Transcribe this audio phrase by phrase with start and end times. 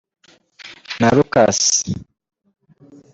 [0.99, 1.59] na Lucas